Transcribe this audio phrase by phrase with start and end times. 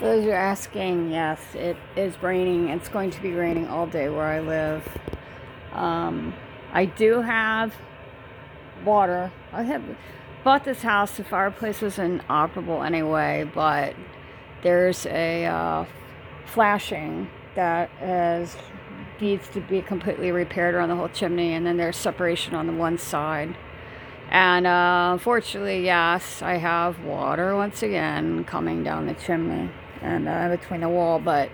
[0.00, 2.68] those are asking, yes, it is raining.
[2.68, 4.98] It's going to be raining all day where I live.
[5.72, 6.34] Um,
[6.72, 7.74] I do have
[8.84, 9.32] water.
[9.52, 9.82] I have
[10.44, 11.16] bought this house.
[11.16, 13.96] The fireplace was inoperable anyway, but
[14.62, 15.84] there's a uh,
[16.46, 18.56] flashing that is
[19.20, 22.72] needs to be completely repaired around the whole chimney, and then there's separation on the
[22.72, 23.56] one side.
[24.30, 29.70] And uh, unfortunately, yes, I have water once again coming down the chimney
[30.02, 31.18] and uh, between the wall.
[31.18, 31.50] But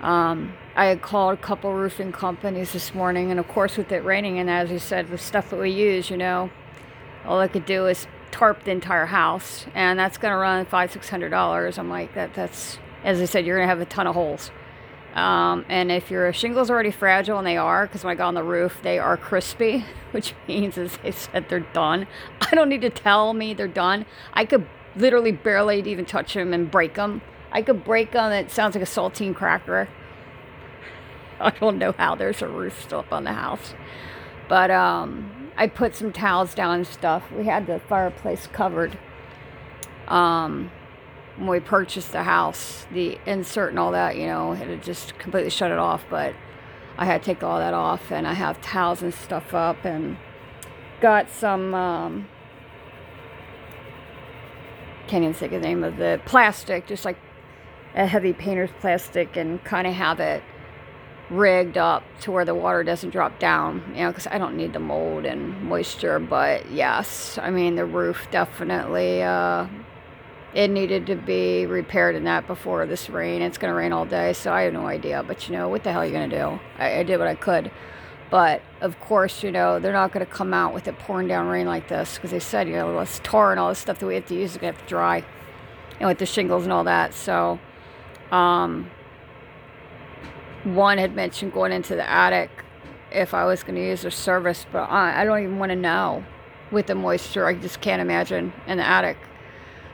[0.00, 4.04] um, I had called a couple roofing companies this morning, and of course, with it
[4.04, 6.50] raining, and as you said, the stuff that we use, you know,
[7.24, 10.92] all I could do is tarp the entire house, and that's going to run five,
[10.92, 11.78] six hundred dollars.
[11.78, 14.50] I'm like, that that's as I said, you're going to have a ton of holes.
[15.14, 18.28] Um, and if your shingles are already fragile, and they are, because when I got
[18.28, 22.06] on the roof, they are crispy, which means, as they said, they're done.
[22.40, 24.06] I don't need to tell me they're done.
[24.32, 27.20] I could literally barely even touch them and break them.
[27.54, 28.32] I could break them.
[28.32, 29.88] It sounds like a saltine cracker.
[31.40, 33.74] I don't know how there's a roof still up on the house.
[34.48, 37.30] But um, I put some towels down and stuff.
[37.30, 38.98] We had the fireplace covered.
[40.08, 40.72] Um,
[41.36, 45.50] when we purchased the house, the insert and all that, you know, it just completely
[45.50, 46.04] shut it off.
[46.10, 46.34] But
[46.98, 50.16] I had to take all that off, and I have towels and stuff up, and
[51.00, 51.74] got some.
[51.74, 52.28] Um,
[55.06, 57.16] can't even think of the name of the plastic, just like
[57.94, 60.42] a heavy painter's plastic, and kind of have it
[61.30, 64.72] rigged up to where the water doesn't drop down, you know, because I don't need
[64.72, 66.18] the mold and moisture.
[66.18, 69.22] But yes, I mean, the roof definitely.
[69.22, 69.66] Uh,
[70.54, 73.42] it needed to be repaired in that before this rain.
[73.42, 75.24] It's going to rain all day, so I have no idea.
[75.26, 76.60] But you know, what the hell are you going to do?
[76.78, 77.72] I, I, did what I could.
[78.30, 81.48] But of course, you know, they're not going to come out with it pouring down
[81.48, 84.06] rain like this because they said, you know, this tar and all this stuff that
[84.06, 85.24] we have to use is going to have to dry.
[85.98, 87.14] And with the shingles and all that.
[87.14, 87.58] So,
[88.34, 88.90] um,
[90.64, 92.50] one had mentioned going into the attic
[93.10, 95.76] if I was going to use their service, but I, I don't even want to
[95.76, 96.24] know
[96.70, 97.46] with the moisture.
[97.46, 99.16] I just can't imagine in the attic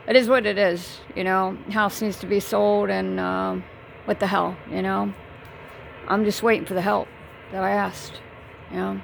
[0.07, 1.57] it is what it is, you know.
[1.71, 3.63] House needs to be sold, and um,
[4.05, 5.13] what the hell, you know.
[6.07, 7.07] I'm just waiting for the help
[7.51, 8.19] that I asked,
[8.71, 9.01] you know.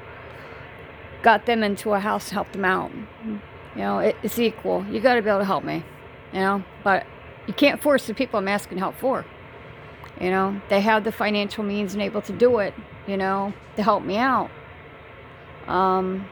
[1.22, 2.92] Got them into a house, helped them out.
[3.24, 3.40] You
[3.76, 4.86] know, it, it's equal.
[4.90, 5.84] You got to be able to help me,
[6.34, 6.64] you know.
[6.84, 7.06] But
[7.48, 9.26] you can't force the people I'm asking help for.
[10.20, 12.74] You know, they have the financial means and able to do it.
[13.08, 14.52] You know, to help me out.
[15.68, 16.28] Um,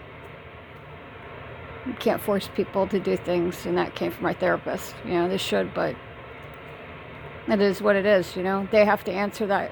[1.85, 4.95] you can't force people to do things, and that came from my therapist.
[5.05, 5.95] You know, they should, but
[7.47, 8.35] it is what it is.
[8.35, 9.71] You know, they have to answer that,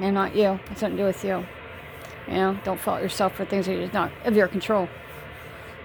[0.00, 0.58] and not you.
[0.70, 1.46] It's nothing to do with you.
[2.26, 4.88] You know, don't fault yourself for things that are not of your control.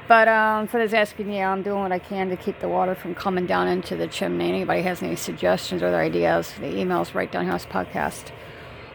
[0.08, 2.94] But um, for those asking, yeah, I'm doing what I can to keep the water
[2.94, 4.50] from coming down into the chimney.
[4.50, 8.32] Anybody has any suggestions or other ideas, the emails right down here podcast.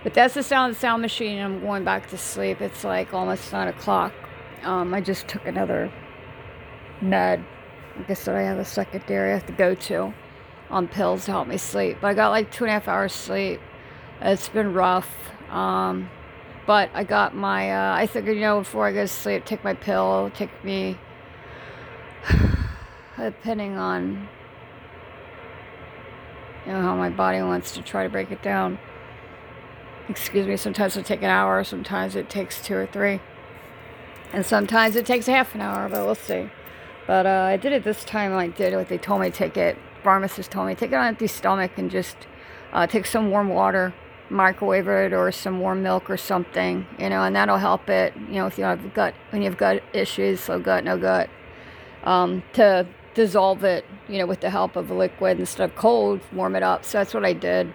[0.05, 1.41] But that's the sound of the sound machine.
[1.41, 2.61] I'm going back to sleep.
[2.61, 4.13] It's like almost nine o'clock.
[4.63, 5.93] Um, I just took another
[7.01, 7.45] med.
[7.99, 10.15] I guess that I have a secondary I have to go to
[10.71, 11.99] on pills to help me sleep.
[12.01, 13.61] But I got like two and a half hours sleep.
[14.21, 15.13] It's been rough.
[15.51, 16.09] Um,
[16.71, 19.65] but I got my, uh, I figured, you know, before I go to sleep, take
[19.65, 20.97] my pill, take me,
[23.19, 24.29] depending on,
[26.65, 28.79] you know, how my body wants to try to break it down.
[30.09, 33.19] Excuse me, sometimes it take an hour, sometimes it takes two or three.
[34.33, 36.51] And sometimes it takes half an hour, but we'll see.
[37.09, 38.33] But uh, I did it this time.
[38.33, 39.77] I did what they told me to take it.
[40.05, 42.29] Pharmacist told me take it on empty stomach and just
[42.73, 43.93] uh, take some warm water,
[44.31, 46.87] microwave it, or some warm milk or something.
[46.99, 48.15] You know, and that'll help it.
[48.29, 51.29] You know, if you have gut when you have gut issues, so gut no gut,
[52.05, 53.85] um, to dissolve it.
[54.09, 56.85] You know, with the help of a liquid instead of cold, warm it up.
[56.85, 57.73] So that's what I did.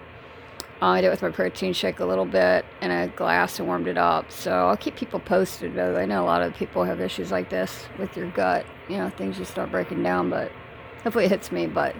[0.81, 3.67] Uh, I did it with my protein shake a little bit in a glass and
[3.67, 4.29] warmed it up.
[4.29, 5.73] So I'll keep people posted.
[5.73, 8.65] Though I know a lot of people have issues like this with your gut.
[8.89, 10.29] You know, things just start breaking down.
[10.29, 10.51] But
[11.03, 11.65] hopefully it hits me.
[11.67, 11.95] But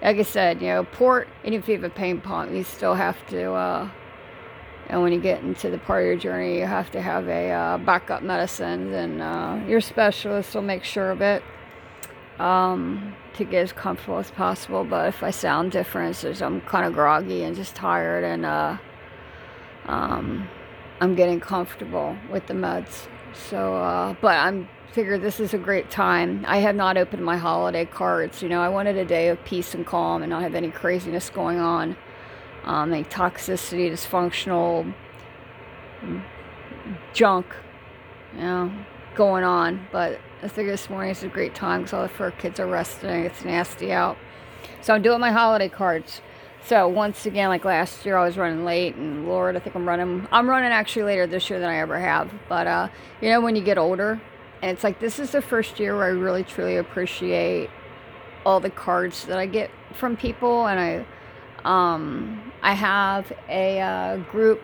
[0.00, 1.26] like I said, you know, port.
[1.44, 3.52] And if you have a pain point, you still have to.
[3.52, 3.90] Uh,
[4.90, 7.50] and when you get into the part of your journey, you have to have a
[7.50, 11.44] uh, backup medicine, and uh, your specialist will make sure of it
[12.40, 14.82] um, to get as comfortable as possible.
[14.82, 18.78] But if I sound different, I'm kind of groggy and just tired, and uh,
[19.86, 20.48] um,
[21.00, 23.06] I'm getting comfortable with the meds.
[23.32, 26.44] So, uh, but I'm figure this is a great time.
[26.48, 28.42] I have not opened my holiday cards.
[28.42, 31.30] You know, I wanted a day of peace and calm and not have any craziness
[31.30, 31.96] going on.
[32.64, 34.92] Um, any toxicity, dysfunctional
[37.12, 37.46] junk,
[38.34, 38.72] you know,
[39.14, 39.86] going on.
[39.90, 42.66] But I figured this morning is a great time because all the fur kids are
[42.66, 43.24] resting.
[43.24, 44.16] It's nasty out.
[44.82, 46.20] So I'm doing my holiday cards.
[46.66, 49.88] So once again, like last year, I was running late, and Lord, I think I'm
[49.88, 50.28] running.
[50.30, 52.32] I'm running actually later this year than I ever have.
[52.48, 52.88] But uh,
[53.20, 54.20] you know, when you get older,
[54.62, 57.70] and it's like this is the first year where I really truly appreciate
[58.44, 61.06] all the cards that I get from people, and I
[61.64, 64.62] um, I have a uh, group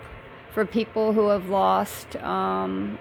[0.53, 2.99] for people who have lost um,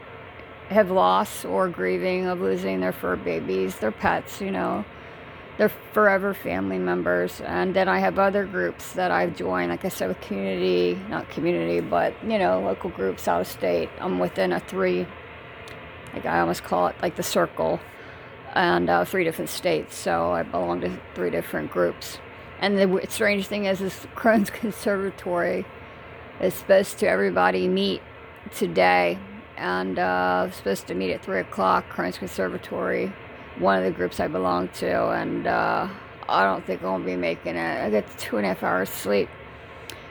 [0.69, 4.83] have lost or grieving of losing their fur babies, their pets, you know,
[5.57, 7.41] their forever family members.
[7.41, 11.29] And then I have other groups that I've joined, like I said, with community, not
[11.29, 13.89] community, but, you know, local groups out of state.
[13.99, 15.05] I'm within a three,
[16.13, 17.79] like I almost call it like the circle,
[18.53, 19.95] and uh, three different states.
[19.95, 22.17] So I belong to three different groups.
[22.59, 25.65] And the strange thing is, this Krohn's Conservatory
[26.39, 28.01] is supposed to everybody meet
[28.53, 29.17] today
[29.57, 33.13] and uh, supposed to meet at 3 o'clock, Krohn's Conservatory,
[33.57, 35.87] one of the groups I belong to, and uh,
[36.27, 37.83] I don't think I'll be making it.
[37.83, 39.29] I get two and a half hours sleep,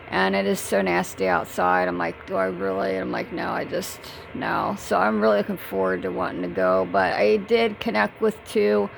[0.08, 1.88] and it is so nasty outside.
[1.88, 2.96] I'm like, do I really?
[2.96, 4.00] I'm like, no, I just,
[4.32, 4.76] no.
[4.78, 8.88] So I'm really looking forward to wanting to go, but I did connect with two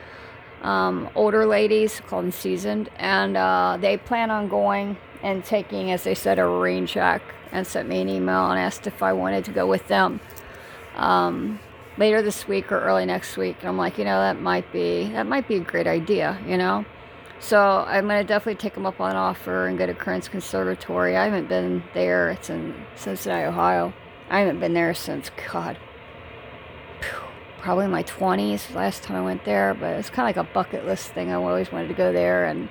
[0.63, 6.05] um, older ladies called them Seasoned, and uh, they plan on going and taking, as
[6.05, 7.23] they said, a rain check
[7.53, 10.21] and sent me an email and asked if I wanted to go with them
[10.97, 11.59] um,
[11.97, 13.57] later this week or early next week.
[13.61, 16.57] And I'm like, you know, that might be that might be a great idea, you
[16.57, 16.85] know.
[17.39, 21.17] So I'm gonna definitely take them up on offer and go to Krohn's Conservatory.
[21.17, 22.31] I haven't been there.
[22.31, 23.93] It's in Cincinnati, Ohio.
[24.31, 25.77] I haven't been there since God,
[27.61, 28.75] probably my 20s.
[28.75, 31.31] Last time I went there, but it's kind of like a bucket list thing.
[31.31, 32.69] I always wanted to go there and.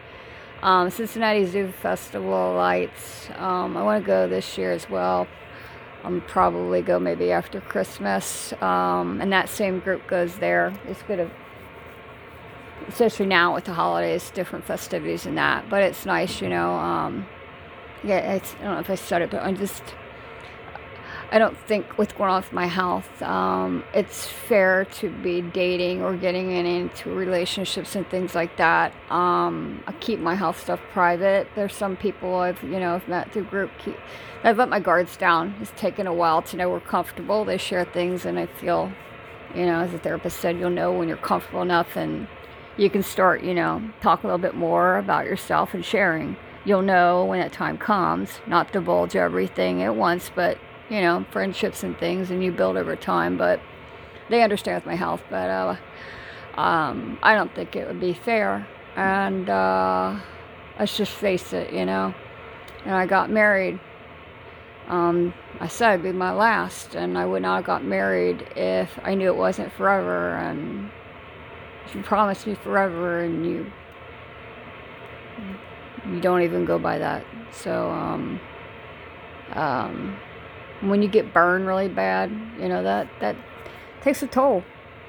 [0.63, 3.29] Um, Cincinnati Zoo Festival lights.
[3.35, 5.27] Um, I want to go this year as well.
[6.03, 8.53] I'm probably go maybe after Christmas.
[8.61, 10.73] Um, and that same group goes there.
[10.87, 11.31] It's good to,
[12.87, 15.69] especially now with the holidays, different festivities and that.
[15.69, 16.73] But it's nice, you know.
[16.73, 17.27] Um,
[18.03, 19.83] yeah, it's, I don't know if I said it, but I'm just
[21.31, 26.01] I don't think with going on with my health, um, it's fair to be dating
[26.03, 28.93] or getting in into relationships and things like that.
[29.09, 31.47] Um, I keep my health stuff private.
[31.55, 33.71] There's some people I've you know I've met through group.
[33.79, 33.97] Keep,
[34.43, 35.55] I've let my guards down.
[35.59, 37.43] It's taken a while to know we're comfortable.
[37.43, 38.91] They share things, and I feel,
[39.55, 42.27] you know, as a therapist said, you'll know when you're comfortable enough, and
[42.77, 46.37] you can start, you know, talk a little bit more about yourself and sharing.
[46.65, 48.39] You'll know when that time comes.
[48.45, 50.57] Not to divulge everything at once, but
[50.89, 53.37] you know, friendships and things, and you build over time.
[53.37, 53.59] But
[54.29, 55.75] they understand with my health, but uh,
[56.59, 58.67] um, I don't think it would be fair.
[58.95, 60.19] And uh,
[60.79, 62.13] let's just face it, you know.
[62.85, 63.79] And I got married.
[64.87, 68.99] Um, I said it'd be my last, and I would not have got married if
[69.03, 70.35] I knew it wasn't forever.
[70.35, 70.91] And
[71.93, 73.71] you promised me forever, and you
[76.09, 77.25] you don't even go by that.
[77.51, 78.39] So um,
[79.53, 80.17] um,
[80.81, 83.35] when you get burned really bad, you know, that, that
[84.01, 84.63] takes a toll.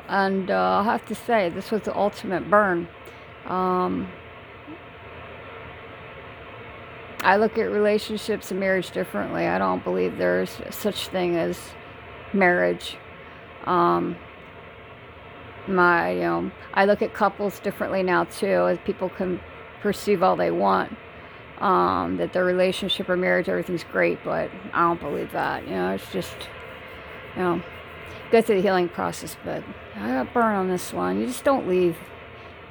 [0.09, 2.89] And uh, I'll have to say, this was the ultimate burn.
[3.47, 4.09] Um,
[7.21, 9.47] I look at relationships and marriage differently.
[9.47, 11.59] I don't believe there's such thing as
[12.33, 12.97] marriage.
[13.65, 14.17] Um,
[15.67, 19.41] my, you know, I look at couples differently now too, as people can
[19.83, 20.97] perceive all they want
[21.59, 25.65] um, that their relationship or marriage, everything's great, but I don't believe that.
[25.65, 26.37] You know, it's just,
[27.35, 27.63] you know,
[28.31, 29.65] go through the healing process, but
[29.95, 31.21] I got burned on this one.
[31.21, 31.97] You just don't leave.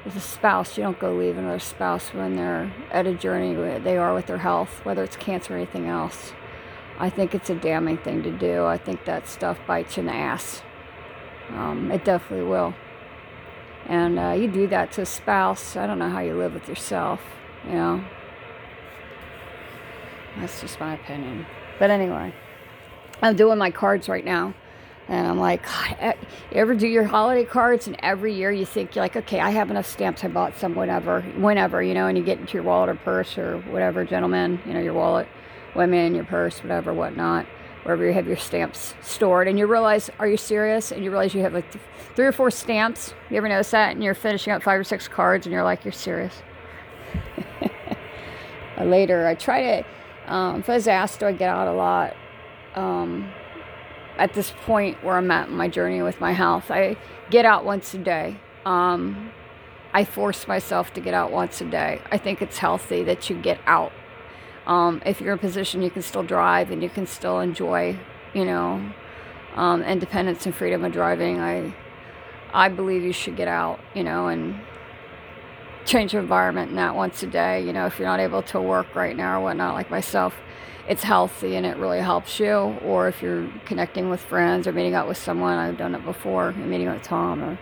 [0.06, 3.98] As a spouse, you don't go leave another spouse when they're at a journey they
[3.98, 6.34] are with their health, whether it's cancer or anything else.
[7.00, 8.66] I think it's a damning thing to do.
[8.66, 10.62] I think that stuff bites you in the ass.
[11.50, 12.76] Um, it definitely will.
[13.88, 15.76] And uh, you do that to a spouse.
[15.76, 17.22] I don't know how you live with yourself,
[17.66, 18.06] you know.
[20.38, 21.46] That's just my opinion.
[21.80, 22.34] But anyway,
[23.22, 24.54] I'm doing my cards right now.
[25.08, 26.16] And I'm like, God,
[26.52, 27.86] you ever do your holiday cards?
[27.86, 30.24] And every year you think, you're like, okay, I have enough stamps.
[30.24, 33.38] I bought some whenever, whenever, you know, and you get into your wallet or purse
[33.38, 35.28] or whatever, gentlemen, you know, your wallet,
[35.76, 37.46] women, your purse, whatever, whatnot,
[37.84, 39.48] wherever you have your stamps stored.
[39.48, 40.92] And you realize, are you serious?
[40.92, 41.72] And you realize you have like
[42.16, 43.14] three or four stamps.
[43.30, 43.92] You ever notice that?
[43.92, 46.34] And you're finishing up five or six cards and you're like, you're serious.
[48.80, 49.86] Later, I try to
[50.28, 52.16] um, was asked, do I get out a lot?
[52.76, 53.32] Um,
[54.18, 56.98] at this point where I'm at in my journey with my health, I
[57.30, 58.38] get out once a day.
[58.66, 59.32] Um,
[59.94, 62.02] I force myself to get out once a day.
[62.12, 63.92] I think it's healthy that you get out.
[64.68, 67.98] Um, if you're in a position you can still drive and you can still enjoy,
[68.34, 68.92] you know,
[69.56, 71.74] um, independence and freedom of driving, I,
[72.54, 74.60] I believe you should get out, you know, and
[75.86, 77.64] change of environment that once a day.
[77.64, 80.36] You know, if you're not able to work right now or whatnot, like myself,
[80.88, 82.54] it's healthy and it really helps you.
[82.84, 86.52] Or if you're connecting with friends or meeting up with someone, I've done it before,
[86.54, 87.60] meeting with Tom or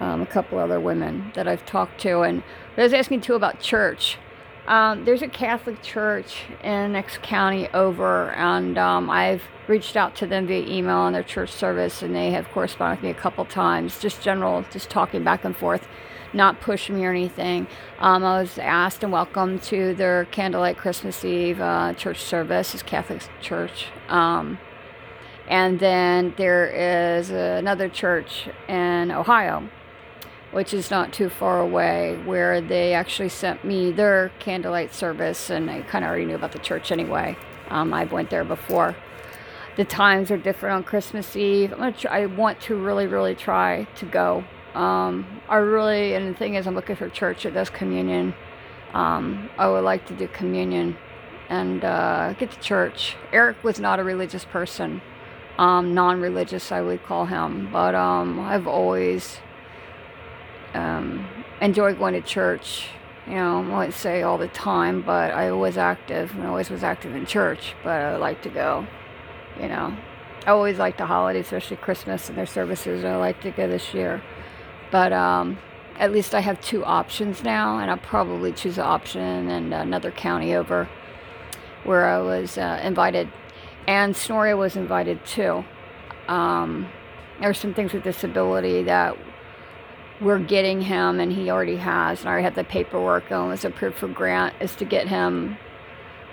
[0.00, 2.20] um, a couple other women that I've talked to.
[2.20, 2.42] And
[2.76, 4.18] I was asking too about church.
[4.66, 10.26] Um, there's a Catholic church in next county over, and um, I've reached out to
[10.26, 13.44] them via email on their church service, and they have corresponded with me a couple
[13.44, 15.86] times, just general, just talking back and forth,
[16.36, 17.66] not pushing me or anything.
[17.98, 22.82] Um, I was asked and welcomed to their candlelight Christmas Eve uh, church service, it's
[22.82, 23.86] Catholic church.
[24.08, 24.58] Um,
[25.48, 26.66] and then there
[27.18, 29.68] is another church in Ohio
[30.56, 35.70] which is not too far away, where they actually sent me their candlelight service, and
[35.70, 37.36] I kind of already knew about the church anyway.
[37.68, 38.96] Um, I went there before.
[39.76, 41.72] The times are different on Christmas Eve.
[41.72, 44.44] I'm gonna try, I want to really, really try to go.
[44.76, 48.34] Um, I really, and the thing is, I'm looking for church that does communion.
[48.92, 50.96] Um, I would like to do communion
[51.48, 53.16] and uh, get to church.
[53.32, 55.00] Eric was not a religious person,
[55.58, 59.38] um, non-religious, I would call him, but um, I've always
[60.74, 61.26] um,
[61.60, 62.88] enjoy going to church.
[63.26, 66.38] You know, I won't say all the time, but I was active.
[66.38, 68.86] I always was active in church, but I like to go.
[69.58, 69.96] You know,
[70.46, 73.04] I always like the holidays, especially Christmas and their services.
[73.04, 74.22] I like to go this year,
[74.90, 75.58] but um,
[75.98, 80.10] at least I have two options now, and I'll probably choose an option in another
[80.10, 80.88] county over
[81.84, 83.28] where I was uh, invited,
[83.86, 85.64] and Snoria was invited too.
[86.28, 86.88] Um,
[87.40, 89.16] there are some things with disability that
[90.20, 93.64] we're getting him, and he already has, and I already have the paperwork and was
[93.64, 95.58] approved for grant, is to get him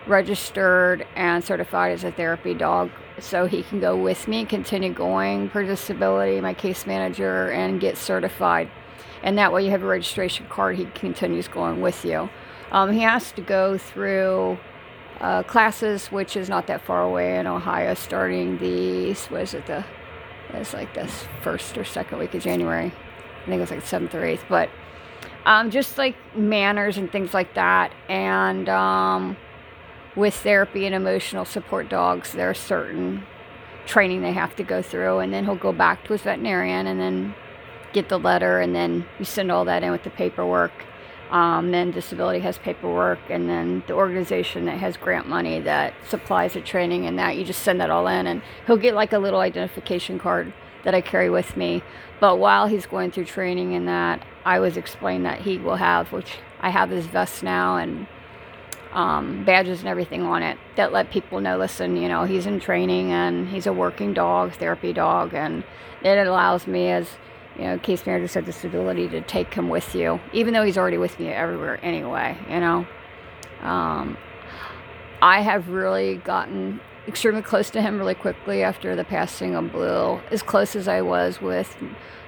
[0.08, 2.90] registered and certified as a therapy dog
[3.20, 7.80] so he can go with me, and continue going per disability, my case manager, and
[7.80, 8.70] get certified.
[9.22, 12.30] And that way you have a registration card, he continues going with you.
[12.72, 14.58] Um, he has to go through
[15.22, 19.66] uh, classes, which is not that far away in Ohio, starting the, what is it,
[19.68, 19.86] the,
[20.50, 22.92] it's like this first or second week of January.
[23.44, 24.70] I think it was like seventh or eighth, but
[25.46, 27.94] um, just like manners and things like that.
[28.10, 29.38] And um,
[30.16, 33.26] with therapy and emotional support dogs, there's certain
[33.86, 37.00] training they have to go through, and then he'll go back to his veterinarian and
[37.00, 37.36] then
[37.92, 40.72] get the letter, and then you send all that in with the paperwork.
[41.32, 46.54] Um, then disability has paperwork, and then the organization that has grant money that supplies
[46.54, 49.20] the training and that you just send that all in, and he'll get like a
[49.20, 50.54] little identification card
[50.84, 51.82] that I carry with me.
[52.20, 56.12] But while he's going through training and that, I was explained that he will have,
[56.12, 58.06] which I have his vest now and
[58.94, 62.60] um, badges and everything on it that let people know listen, you know, he's in
[62.60, 65.64] training and he's a working dog, therapy dog, and
[66.04, 67.08] it allows me as
[67.58, 70.98] you know, case manager said disability to take him with you, even though he's already
[70.98, 72.88] with me everywhere anyway, you know.
[73.62, 74.18] Um,
[75.22, 80.20] I have really gotten extremely close to him really quickly after the passing of Blue,
[80.32, 81.76] as close as I was with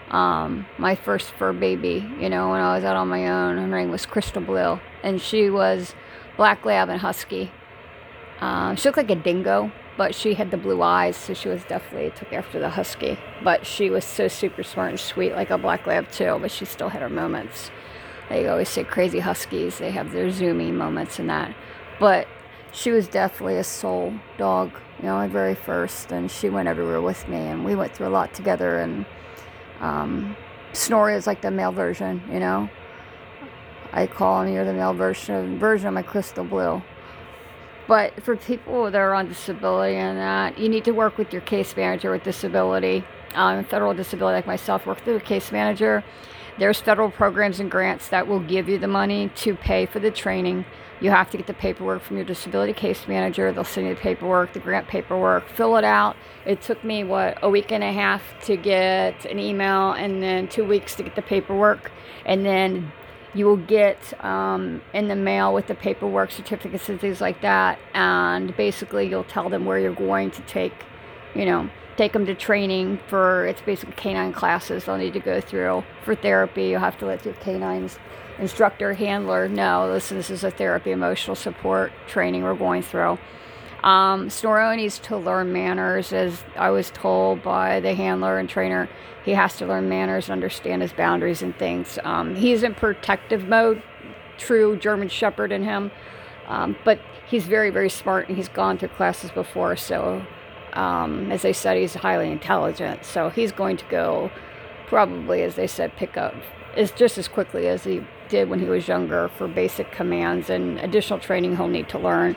[0.10, 2.08] um, my first fur baby.
[2.20, 5.22] You know, when I was out on my own, her name was Crystal Blue, and
[5.22, 5.94] she was
[6.38, 7.52] black lab and husky.
[8.40, 11.64] Um, she looked like a dingo, but she had the blue eyes, so she was
[11.64, 13.18] definitely took after the husky.
[13.44, 16.38] But she was so super smart and sweet, like a black lab too.
[16.42, 17.72] But she still had her moments.
[18.30, 21.56] They always say crazy huskies; they have their zoomy moments and that.
[22.00, 22.28] But
[22.74, 27.02] she was definitely a soul dog, you know, my very first, and she went everywhere
[27.02, 28.80] with me, and we went through a lot together.
[28.80, 29.06] And
[29.80, 30.36] um,
[30.74, 32.70] Snorri is like the male version, you know.
[33.96, 36.84] I call him you're the male version version of my crystal blue.
[37.88, 41.42] But for people that are on disability and that, you need to work with your
[41.42, 43.04] case manager with disability.
[43.34, 46.04] Um, federal disability, like myself, work through a case manager.
[46.60, 50.12] There's federal programs and grants that will give you the money to pay for the
[50.12, 50.66] training
[51.02, 53.52] you have to get the paperwork from your disability case manager.
[53.52, 56.16] They'll send you the paperwork, the grant paperwork, fill it out.
[56.46, 60.48] It took me, what, a week and a half to get an email and then
[60.48, 61.92] two weeks to get the paperwork.
[62.26, 62.94] And then
[63.36, 67.78] you will get um, in the mail with the paperwork, certificates, and things like that.
[67.94, 70.74] And basically, you'll tell them where you're going to take,
[71.36, 75.40] you know, take them to training for it's basically canine classes they'll need to go
[75.40, 76.66] through for therapy.
[76.66, 78.00] You'll have to let the canines
[78.40, 83.18] instructor, handler, know listen, this is a therapy emotional support training we're going through.
[83.86, 84.30] Um,
[84.76, 88.90] needs to learn manners, as I was told by the handler and trainer.
[89.24, 92.00] He has to learn manners and understand his boundaries and things.
[92.04, 93.84] Um, he's in protective mode,
[94.38, 95.92] true German Shepherd in him,
[96.48, 99.76] um, but he's very, very smart and he's gone through classes before.
[99.76, 100.26] So,
[100.74, 103.06] um, as they said, he's highly intelligent.
[103.06, 104.32] So, he's going to go
[104.88, 106.34] probably, as they said, pick up
[106.76, 110.80] is just as quickly as he did when he was younger for basic commands and
[110.80, 112.36] additional training he'll need to learn.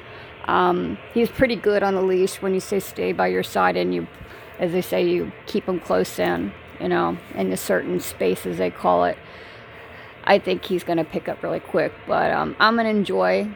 [0.49, 3.95] Um, he's pretty good on the leash when you say stay by your side and
[3.95, 4.09] you,
[4.59, 8.59] as they say, you keep him close in, you know, in a certain space as
[8.59, 9.17] they call it.
[10.25, 13.49] I think he's going to pick up really quick, but um, I'm going to enjoy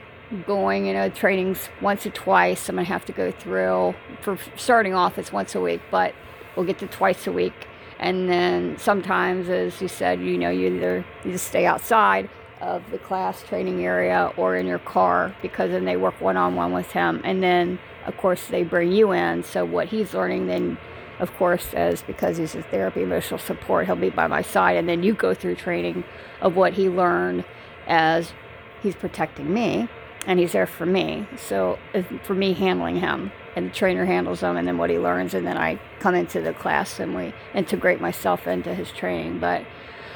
[0.46, 2.68] going, you know, trainings once or twice.
[2.68, 6.14] I'm going to have to go through, for starting off, it's once a week, but
[6.54, 7.66] we'll get to twice a week
[8.02, 12.28] and then sometimes, as you said, you know, you either you just stay outside
[12.62, 16.54] of the class training area or in your car because then they work one on
[16.54, 17.20] one with him.
[17.24, 19.42] And then, of course, they bring you in.
[19.42, 20.78] So what he's learning then,
[21.18, 24.76] of course, as because he's a therapy emotional support, he'll be by my side.
[24.76, 26.04] And then you go through training
[26.40, 27.44] of what he learned
[27.88, 28.32] as
[28.80, 29.88] he's protecting me
[30.24, 31.26] and he's there for me.
[31.36, 31.80] So
[32.22, 35.44] for me handling him and the trainer handles him and then what he learns and
[35.44, 39.40] then I come into the class and we integrate myself into his training.
[39.40, 39.64] But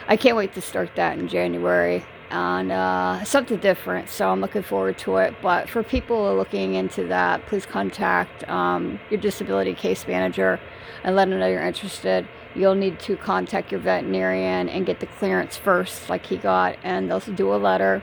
[0.06, 4.08] I can't wait to start that in January and uh, something different.
[4.08, 5.34] So I'm looking forward to it.
[5.42, 10.60] But for people looking into that, please contact um, your disability case manager
[11.04, 12.26] and let them know you're interested.
[12.54, 17.10] You'll need to contact your veterinarian and get the clearance first, like he got, and
[17.10, 18.02] they'll do a letter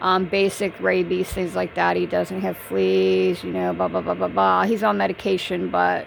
[0.00, 1.96] um, basic rabies, things like that.
[1.96, 4.64] He doesn't have fleas, you know, blah, blah, blah, blah, blah.
[4.64, 6.06] He's on medication, but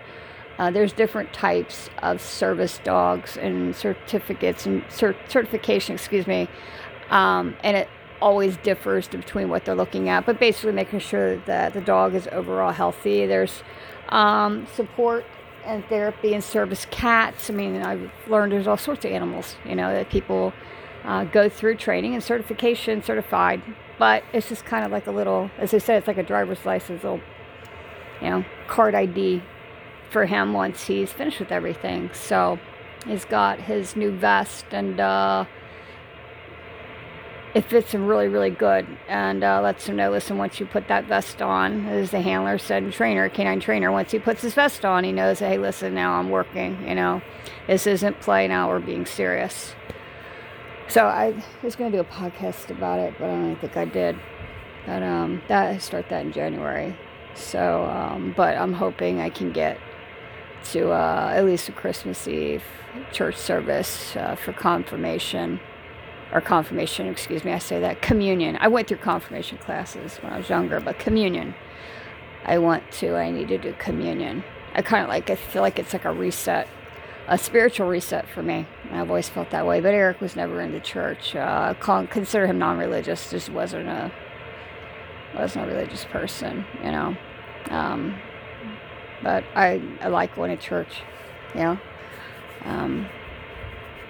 [0.57, 6.47] uh, there's different types of service dogs and certificates and cert- certification, excuse me.
[7.11, 7.87] Um, and it
[8.21, 12.27] always differs between what they're looking at, but basically making sure that the dog is
[12.31, 13.25] overall healthy.
[13.25, 13.63] There's
[14.09, 15.25] um, support
[15.65, 17.49] and therapy and service cats.
[17.49, 20.53] I mean, I've learned there's all sorts of animals, you know, that people
[21.03, 23.61] uh, go through training and certification, certified.
[23.97, 26.65] But it's just kind of like a little, as I said, it's like a driver's
[26.65, 27.21] license, little,
[28.21, 29.43] you know, card ID
[30.09, 32.09] for him once he's finished with everything.
[32.13, 32.59] So
[33.05, 35.45] he's got his new vest and uh,
[37.53, 40.87] it fits him really, really good and uh, lets him know, listen, once you put
[40.87, 44.85] that vest on, as the handler said, trainer, canine trainer, once he puts his vest
[44.85, 47.21] on, he knows, hey, listen, now I'm working, you know,
[47.67, 49.75] this isn't play now, we're being serious.
[50.87, 53.85] So I was going to do a podcast about it, but I don't think I
[53.85, 54.17] did.
[54.85, 56.97] But um, that I start that in January.
[57.33, 59.77] So, um, but I'm hoping I can get
[60.71, 62.63] to uh, at least a Christmas Eve
[63.11, 65.59] church service uh, for confirmation
[66.31, 67.07] or confirmation.
[67.07, 68.57] Excuse me, I say that communion.
[68.59, 71.55] I went through confirmation classes when I was younger, but communion.
[72.45, 73.15] I want to.
[73.15, 74.43] I need to do communion.
[74.73, 75.29] I kind of like.
[75.29, 76.67] I feel like it's like a reset
[77.27, 78.67] a spiritual reset for me.
[78.91, 79.79] I've always felt that way.
[79.79, 81.35] But Eric was never in the church.
[81.35, 83.31] Uh, consider him non-religious.
[83.31, 84.11] Just wasn't a
[85.33, 87.15] wasn't a religious person, you know.
[87.69, 88.19] Um,
[89.23, 91.01] but I I like going to church,
[91.53, 91.79] you know.
[92.65, 93.07] Um,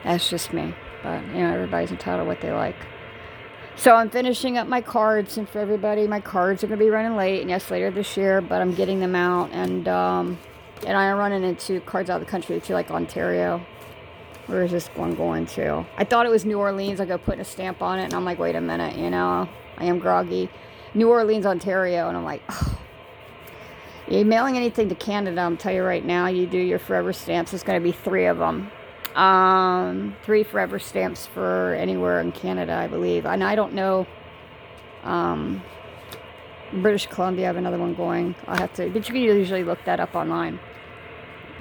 [0.03, 0.73] that's just me.
[1.03, 2.75] But you know, everybody's entitled to what they like.
[3.75, 7.15] So I'm finishing up my cards, and for everybody, my cards are gonna be running
[7.15, 7.41] late.
[7.41, 9.87] And yes, later this year, but I'm getting them out and.
[9.87, 10.37] Um,
[10.85, 13.63] and I'm running into cards out of the country to like Ontario.
[14.47, 15.85] Where is this one going to?
[15.97, 16.99] I thought it was New Orleans.
[16.99, 19.47] I go putting a stamp on it, and I'm like, wait a minute, you know,
[19.77, 20.49] I am groggy.
[20.93, 22.79] New Orleans, Ontario, and I'm like, oh.
[24.09, 27.53] you mailing anything to Canada, I'm tell you right now, you do your forever stamps.
[27.53, 28.71] It's going to be three of them.
[29.15, 33.25] Um, three forever stamps for anywhere in Canada, I believe.
[33.25, 34.07] And I don't know.
[35.03, 35.61] Um,
[36.73, 38.35] British Columbia, I have another one going.
[38.47, 40.59] I'll have to, but you can usually look that up online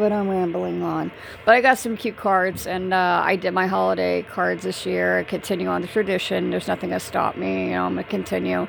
[0.01, 1.13] but I'm rambling on.
[1.45, 5.19] But I got some cute cards, and uh, I did my holiday cards this year.
[5.19, 6.49] I continue on the tradition.
[6.49, 7.67] There's nothing to stop me.
[7.67, 8.67] You know, I'm gonna continue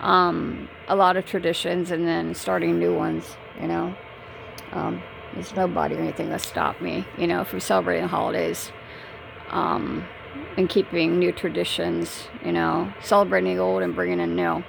[0.00, 3.36] um, a lot of traditions, and then starting new ones.
[3.60, 3.94] You know,
[4.72, 5.02] um,
[5.34, 7.04] there's nobody or anything that stop me.
[7.18, 8.72] You know, from celebrating the holidays.
[9.50, 10.04] Um,
[10.56, 14.64] and keeping new traditions, you know, celebrating the old and bringing in new.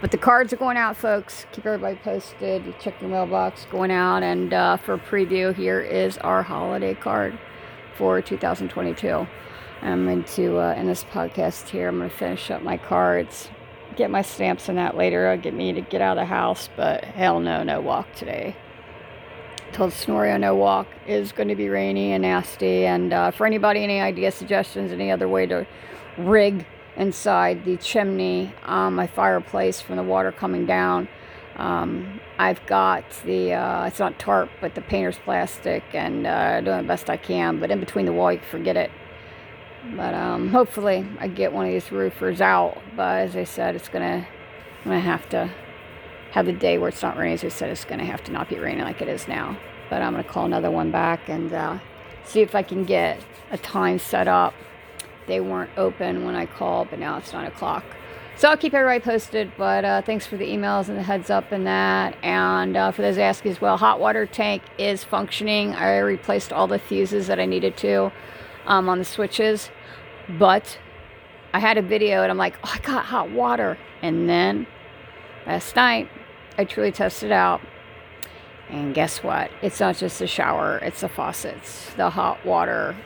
[0.00, 1.46] But the cards are going out, folks.
[1.52, 2.78] Keep everybody posted.
[2.80, 4.22] Check your mailbox going out.
[4.22, 7.38] And uh, for preview, here is our holiday card
[7.96, 9.26] for 2022.
[9.82, 11.88] I'm going to uh, end this podcast here.
[11.88, 13.48] I'm going to finish up my cards,
[13.94, 15.28] get my stamps and that later.
[15.28, 18.56] I'll get me to get out of the house, but hell no, no walk today.
[19.76, 22.86] Told Snorio no walk is going to be rainy and nasty.
[22.86, 25.66] And uh, for anybody, any ideas, suggestions, any other way to
[26.16, 26.64] rig
[26.96, 31.08] inside the chimney on my fireplace from the water coming down.
[31.56, 36.78] Um, I've got the, uh, it's not tarp, but the painter's plastic and uh, doing
[36.78, 37.60] the best I can.
[37.60, 38.90] But in between the wall, you forget it.
[39.94, 42.78] But um, hopefully I get one of these roofers out.
[42.96, 45.50] But as I said, it's going to, I'm going to have to
[46.36, 47.34] have a day where it's not raining.
[47.34, 49.58] As I said, it's going to have to not be raining like it is now.
[49.88, 51.78] But I'm going to call another one back and uh,
[52.24, 53.20] see if I can get
[53.50, 54.52] a time set up
[55.26, 57.84] they weren't open when I called, but now it's nine o'clock.
[58.36, 59.50] So I'll keep everybody posted.
[59.56, 62.16] But uh, thanks for the emails and the heads up and that.
[62.22, 65.74] And uh, for those asking as well, hot water tank is functioning.
[65.74, 68.12] I replaced all the fuses that I needed to
[68.66, 69.70] um, on the switches,
[70.28, 70.78] but
[71.52, 73.78] I had a video and I'm like, oh, I got hot water.
[74.02, 74.66] And then
[75.46, 76.08] last night,
[76.58, 77.60] I truly tested out.
[78.68, 79.50] And guess what?
[79.62, 82.96] It's not just the shower, it's the faucets, the hot water.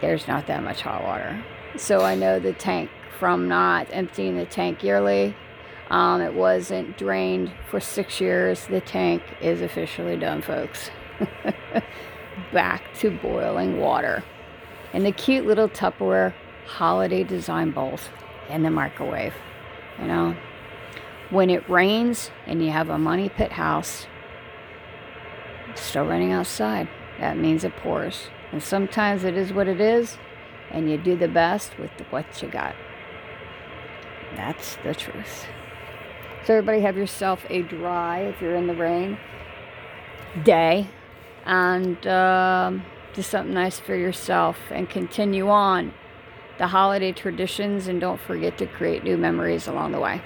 [0.00, 1.44] There's not that much hot water.
[1.76, 5.36] So I know the tank from not emptying the tank yearly.
[5.90, 8.66] Um, it wasn't drained for six years.
[8.66, 10.90] The tank is officially done, folks.
[12.52, 14.24] Back to boiling water.
[14.92, 16.32] And the cute little Tupperware
[16.66, 18.08] holiday design bowls
[18.48, 19.34] in the microwave.
[19.98, 20.36] You know,
[21.30, 24.06] when it rains and you have a money pit house,
[25.74, 26.88] still running outside.
[27.18, 28.28] That means it pours.
[28.52, 30.18] And sometimes it is what it is,
[30.70, 32.74] and you do the best with what you got.
[34.34, 35.46] That's the truth.
[36.44, 39.18] So, everybody, have yourself a dry, if you're in the rain,
[40.42, 40.88] day,
[41.44, 42.82] and um,
[43.14, 45.92] do something nice for yourself and continue on
[46.58, 47.86] the holiday traditions.
[47.86, 50.22] And don't forget to create new memories along the way.